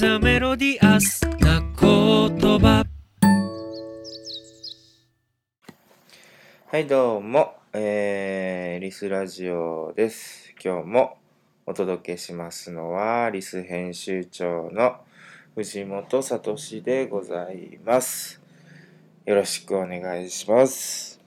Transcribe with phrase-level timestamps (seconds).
[0.00, 2.86] ザメロディアスな言葉
[6.68, 10.54] はい、どうも、えー、リスラジオです。
[10.64, 11.18] 今日も
[11.66, 14.96] お届けしますのは、リス編集長の
[15.54, 18.40] 藤本聡でございます。
[19.26, 21.20] よろしくお願いします。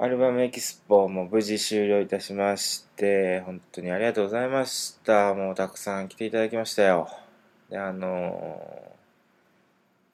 [0.00, 5.34] アルバムエキスポも無事終了いたしまして、本当にありがとうございました。
[5.34, 7.08] もうたくさん来ていただきましたよ。
[7.70, 8.96] で、あの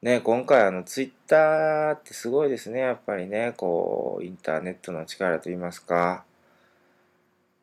[0.02, 6.24] ね、今回あのツイッターってすごいですね、やっぱりね、こう、インターネットの力といいますか。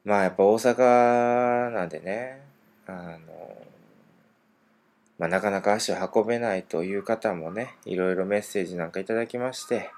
[0.04, 2.42] まあやっぱ大阪なんでね、
[2.88, 3.18] あの、
[5.20, 9.92] まあなかなか足を運べないという方もね、いろいろメッセージなんかいただきまして、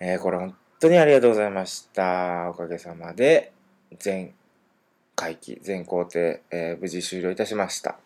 [0.00, 2.50] えーこれ本当にありがとうございました。
[2.50, 3.52] おかげさまで、
[3.98, 4.34] 全
[5.14, 7.98] 回帰、全工程、えー無事終了いたしました。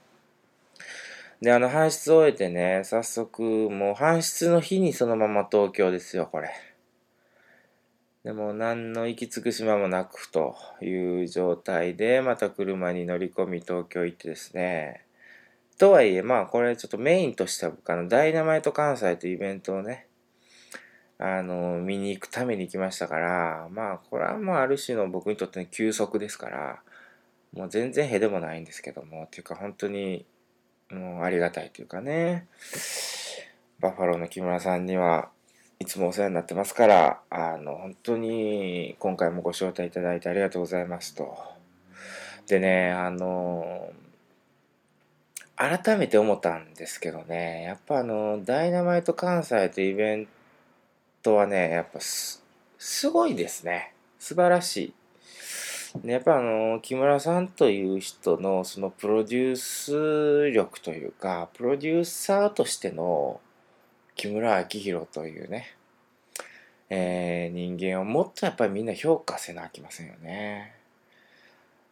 [1.41, 6.50] で、あの、搬出を終えてね、早速、もう搬出の日にそのまま東京ですよ、これ。
[8.24, 15.06] でも、何の行き着く島もなくという状態で、また車に乗り込み東京行ってですね。
[15.78, 20.08] とはいえ、まあ、これちょっとメインとしては僕、あの、ダイナマイト関西というイベントをね、
[21.16, 26.82] あの、見に行くために行きましたから、まあ、これはまあ、ある種の僕にとっての休息ですから、
[27.54, 30.27] もう全然へでもないんですけども、っていうか本当に、
[30.91, 32.46] もうありがたいというかね、
[33.80, 35.30] バッファローの木村さんには
[35.78, 41.38] いつもお世話になってますから、あの、本当に今回もご招待いただいてありがとうございますと。
[42.47, 43.91] でね、あの、
[45.56, 50.28] 改めて思ったんですけどね、やっぱあの、ダイナマイト関西というイベン
[51.22, 52.42] トはね、やっぱす、
[52.78, 53.94] すごいですね。
[54.19, 54.94] 素晴らしい。
[56.05, 63.41] やっぱあの木村さんという人のそのプロデュース力というかプロデューサーとしての
[64.15, 65.75] 木村明宏というね、
[66.91, 70.75] えー人間をもっとやっぱりみんな評価せなあきませんよね。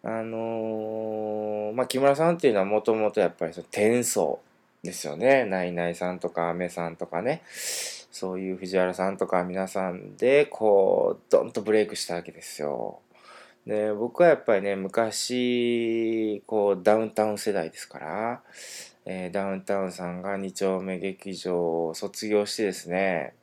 [0.04, 4.24] あのーまあ木村さんっていうのはもともとやっぱりその天才
[4.84, 5.44] ですよね。
[5.44, 13.00] ナイナイさんとかアメさんとかねそういう藤原さんとか皆さんでこうドンとブレイクしたわけですよ。
[13.66, 18.42] で僕はやっぱりね昔こうダウンタウン世代ですから、
[19.04, 23.34] えーダウンタウンさんが2丁目劇場を卒業してですね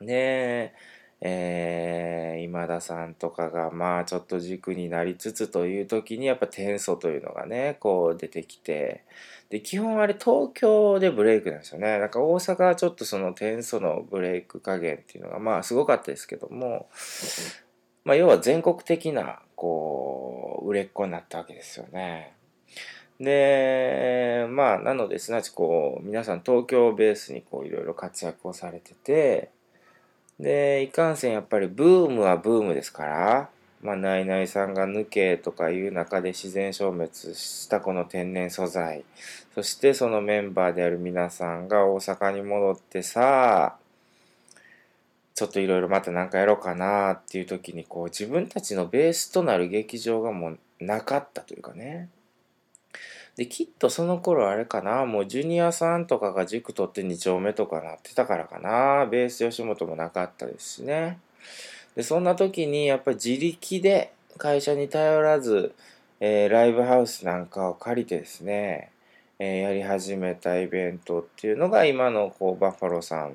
[0.00, 0.72] で、
[1.20, 9.04] えー今田さんとかがまあちょっと軸になりつつという時にやっぱ天素というのがねこう出てきて
[9.48, 11.98] で基本あれ東京でブレイクなんですよね。
[11.98, 16.88] なんか大阪はちょっとその天素のブレイク加減っていうのがまあすごかったですけども
[18.04, 22.34] まあ、要は全国的な、こう、売れっ子になったわけですよね。
[23.20, 29.50] で、まあ、なので、すなわち、こう、皆さん東京をベースに、こう、いろいろ活躍をされてて、
[30.40, 33.50] で、いかんせん、やっぱり、ブームはブームですから、
[33.82, 39.04] まあ、ナイナイさんが抜けとかいう中で自然消滅したこの天然素材、
[39.54, 43.76] そしてそのメンバーである皆さんが大阪に戻ってさ、
[45.34, 52.08] ちょっといろいろまた何かやろうかなっていう時にこう自分たちのベースとなる劇場がもうなかったというかね。
[53.36, 61.18] で、きっとその頃あれかな、もうジュニアさんとかが軸取って2丁目とかなってたからかな、ベース吉本もなかったですしね。
[61.96, 65.74] で、そんな時にやっぱり自力で会社に頼らず、
[66.20, 68.90] えーライブハウスなんかを借りてですね、
[69.38, 73.34] えーやり始めたイベントっていうのが今のこうバッファローさん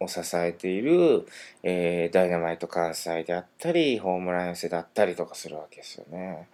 [0.00, 1.26] を支えている、
[1.62, 6.48] えーダイナマイト関西であったり、ホームラン寄せだったりとかするわけですよね。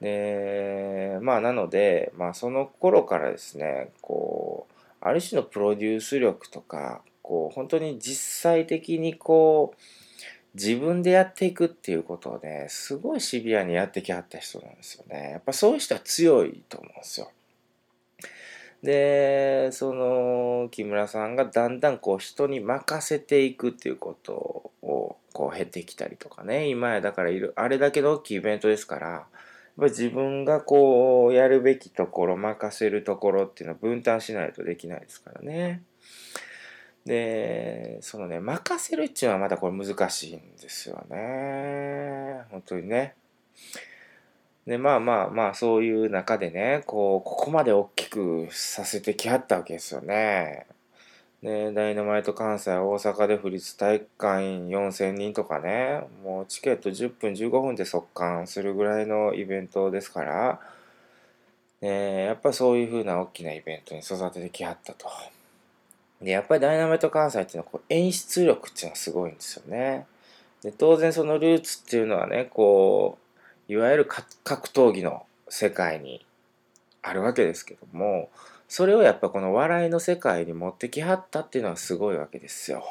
[0.00, 9.80] で、まあなので、まあその頃からですね、こう、ある種のプロデュース力とか、こう、本当に実際的にこう、
[10.54, 15.30] 自分でやっていくっていうことをね、すごいシビアにやってきはった人なんですよね。
[15.32, 17.30] やっぱそういう人は強いと思うんですよ。
[18.82, 24.32] で、その木村さんがだんだんこう人に任せていくっていうこと
[24.82, 29.24] をこう経てきたりとかね、今やだからいる、あれだけの大きいイベントですから、やっ
[29.78, 35.82] ぱ自分がこうやるべきところ、任せるところっていうのは分担しないとできないですからね。
[37.04, 42.42] で、そのね、任せるっていうのはまたこれ難しいんですよね。
[42.50, 43.14] 本当にね。
[44.68, 50.66] で、まあまあまあ、そういう中でね、こう、ここまで大きくさせてきはったわけですよね。
[51.40, 60.60] ね、ダイナマイト関西大阪で府立体育館員4000人とかね、もうチケット10分15分で速乾するぐらいのイベントですから、
[61.80, 65.08] ね、やっぱそういう風な大きなイベントに育ててきはったと。
[66.20, 70.06] で、やっぱりダイナマイト関西っていうのはこう演出力っていうのはすごいんですよね。
[70.62, 73.27] で、当然そのルーツっていうのはね、こう、
[73.68, 76.26] いわゆる格闘技の世界に
[77.02, 78.30] あるわけですけども、
[78.66, 82.84] それをやっぱこの笑いの世界に持ってきはったっていうのはすごいわけですよ。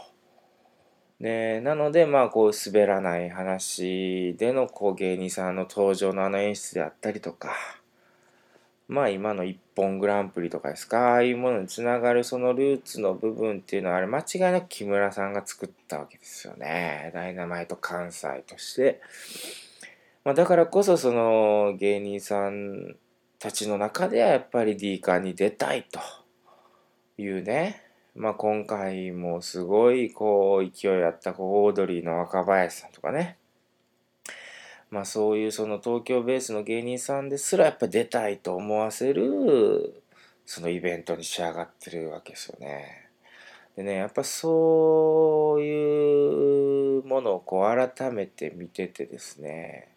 [1.19, 7.55] で、なので、まあ、こう、滑らない話での、こう、芸人さんの登場のあの演出であったりとか、
[8.87, 17.09] まあ、今の一本グランプリとかですか、ああいうものにつながるそのルーツの部分っていうのは、あれ、間違いなく木村さんが作ったわけですよね。
[17.15, 19.01] ダイナマイト関西として。
[20.27, 22.97] まあ、だからこそ、その、芸人さん
[23.39, 26.01] たちの中では、やっぱり D カーに出たいと。
[27.17, 27.81] いうね、
[28.13, 33.37] まあ、今回もすごいこう勢いあったこうオードリーの若林さんとかね。
[34.91, 40.03] まあそういうその東京ベースの芸人さんですらやっぱ出たいと思わせる
[40.45, 43.09] そのイベントに仕上がってるわけですよね。
[43.77, 49.96] でねやっぱそういうものをこう改めて見ててですね。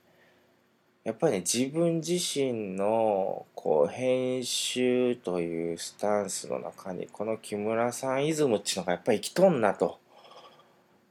[1.11, 9.99] やっぱりね自分自身のこう編集というスタンスの中にこの木村さんイズムっていうのがやっぱり生きとんなと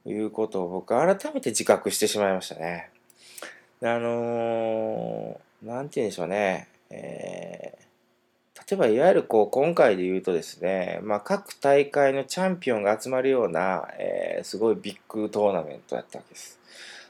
[0.06, 2.92] いうことを僕改めて自覚してしまいましたね。
[3.82, 6.70] あのー、なんて言うんでしょうね。
[6.90, 16.58] えー、例えばいわゆるこう今回で言うとですね、まあ、各大会のチャンピオンが集まるような、えー、すごいビッグトーナメントやったわけです。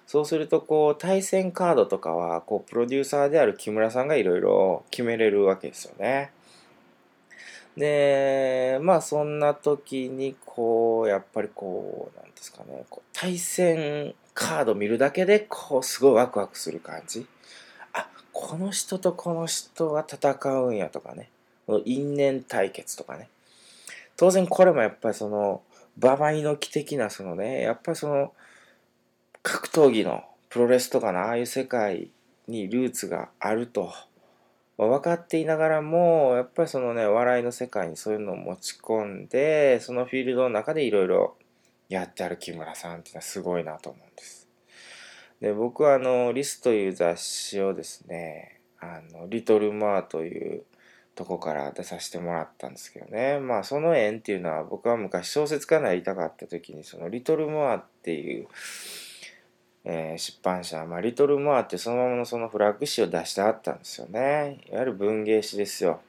[0.10, 6.32] そうするとこう対戦カードとかはこうプロデューサーである木村さんがいろいろ決めれるわけですよね。
[7.78, 17.28] でまあそんな時にこうやっぱりこうなんですかねこう対戦カード見るだけでこうすごいワクワクする感じ。
[17.94, 21.30] あこの人とこの人が戦うんやとかね
[21.86, 23.30] 因縁対決とかね
[24.18, 25.62] 当然これもやっぱりその
[26.02, 28.34] 馬場猪木的なそのねやっぱりその
[29.44, 32.10] 格闘技のプロレスとかのああいう世界
[32.48, 33.94] にルーツがあると
[34.78, 41.36] 分かっていながらもやっぱりそのね笑いの世界にそういうのを持ち込んでそのフィールドの中でいろいろ
[41.90, 44.48] やってある木村さんっていうのはすごいなと思うんです。
[45.42, 50.64] で僕はあのリスという雑誌をですねあのリトルマーという
[51.16, 58.48] とこから出させてもらったんですけどねまあその縁っていうのは僕は昔小説家になりたかった時にそのリトルマーっていう
[59.92, 64.60] えー、出版社、まあ、リトル・モアってそのままのそのフラッグ誌を出してあったんですよね。
[64.70, 66.00] いわゆる文芸誌ですよ。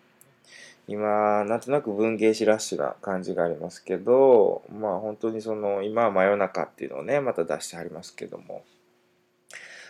[0.87, 8.65] 今、なんとなく文芸誌ラッシュな感じがありますけど、まあ本当にその、今は真夜中っていうのをね、また出してありますけども、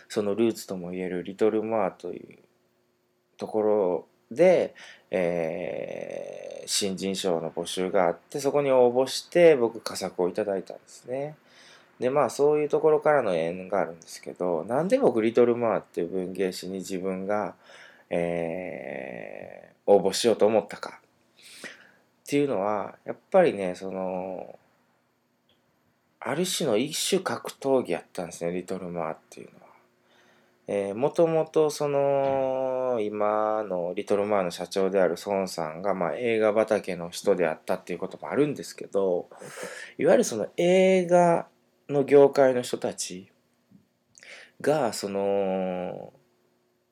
[0.07, 2.39] そのルーツともいえるリトル・モアという
[3.35, 4.73] ところで、
[5.09, 11.35] えー、新人賞の募集があって、そこに応募して僕、佳作をいただいたんですね。
[12.01, 17.53] でまあそういうところからの縁があるんですけどなんで僕リトル・マーっていう文芸誌に自分が、
[18.09, 21.69] えー、応募しようと思ったかっ
[22.25, 24.57] ていうのはやっぱりねその
[26.19, 29.61] ある種の一種格闘技やったんですねリトル・マーっていうのは。
[30.67, 39.27] えー、もともとその今のリトル・マーの社長である孫さんが、まあ、映画畑の人であったっていうこともあるんですけど
[39.97, 41.47] いわゆるその映画
[41.91, 43.29] の業界の人たち
[44.61, 46.13] がその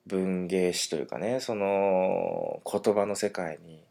[0.06, 3.84] 文芸誌というかねその言葉の世界に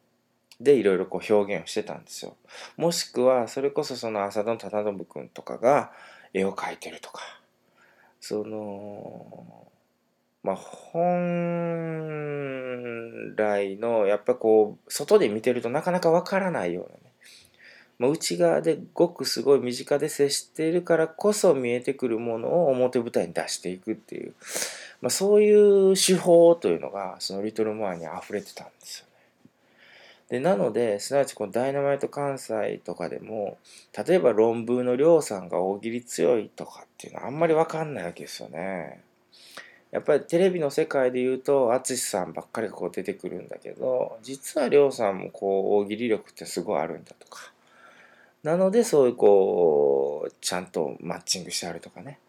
[0.59, 2.35] でいろいろこう表現をしてたんですよ。
[2.75, 5.91] もしくはそれこそその浅田忠信君とかが
[6.33, 7.21] 絵を描いてるとか
[8.19, 9.67] その
[10.43, 11.69] まあ本
[13.35, 17.08] 来のやっぱこう外で見てるとなかなかわからないようなね
[17.99, 24.33] まあ、内側でごくすごい身近で接しているからこそ見えてくるものを表舞台に出していくっていう、
[25.01, 25.53] まあ、そうい
[25.91, 29.09] う手法というのがそのリトルモアに溢れてたんですよね。
[30.29, 33.57] でなのですなわちこのダイナマイト関西とかでも
[34.07, 39.01] 例えば論文の量産が大喜利強いとかっていうのはあんまり分かんないわけですよね。
[39.91, 47.51] やっぱりテレビの世界で言うと淳さんばっかりがこう出てくるんだけど実は亮さんもこう大喜利力ってすごいあるんだとか
[48.43, 52.19] なのでそういうこうちゃんとマッチングしてあるとかね。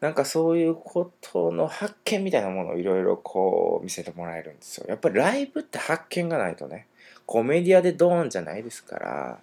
[0.00, 4.86] なんかそういうことの発見みたいなものをいろいろこう見せてもらえるんですよ。
[4.88, 6.86] やっぱりライブって発見がないとね
[7.26, 9.38] コメディアでドーンじゃないですから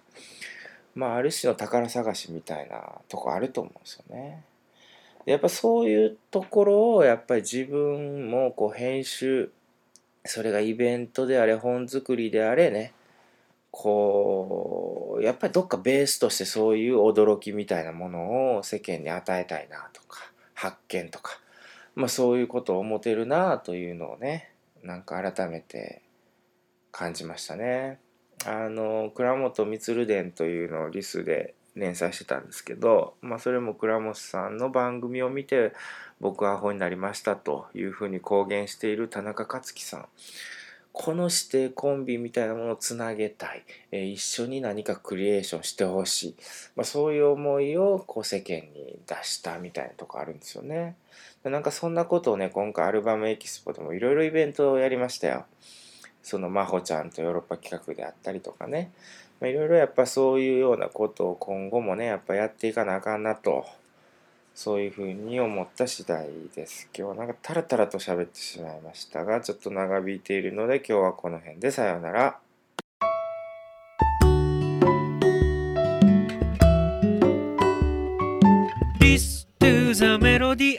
[0.94, 4.44] まあある種の宝探しみたいなとこあると思うんですよね。
[5.26, 9.50] やっぱそういうところをやっぱり自分もこう編集
[10.24, 12.92] それがイベントであれ本作りであれね
[13.78, 21.38] こうやっぱりどっかベースとしてそういう驚きみたいなものを世間に与えたいなとか発見とか、
[21.94, 24.50] まあ、そういうことを思てるなというのをね
[24.82, 26.00] なんか改めて
[26.90, 27.98] 感じましたね。
[28.46, 35.72] あの倉本光伝というのをリスで連載してたんですけど、まあ、それも倉本さんの番組を見て
[36.20, 40.06] 僕はアホになりましたというふうに公言している田中克樹さん
[40.98, 43.62] この指定コンビみたいなものをつなげたい、
[43.92, 46.34] えー、一緒に何かクリエーションしてほしい、
[46.74, 50.96] まあ、そういう思いをこう世間に出したみたいなとこあるんですよね。
[51.44, 55.44] なんかそんなことをね今回アルバムエキスポでもいろいろイベントをやりましたよ。
[56.22, 58.90] その真帆ちゃんとヨーロッパ企画であったりとかね。
[59.42, 63.66] いろいろやっぱそういうようなことを今後もねやっぱやっていかなあかんなと。
[64.56, 66.88] そういうふうに思った次第です。
[66.96, 72.38] 今日はなんかタラタラと喋ってしまいましたが、ちょっと長引いているので今日はこの辺でさようなら。
[78.98, 80.78] This to the melody